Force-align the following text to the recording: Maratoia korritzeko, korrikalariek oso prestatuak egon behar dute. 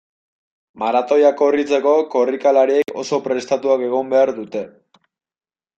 Maratoia 0.83 1.29
korritzeko, 1.41 1.93
korrikalariek 2.15 2.97
oso 3.03 3.21
prestatuak 3.29 3.87
egon 3.91 4.13
behar 4.17 4.35
dute. 4.41 4.69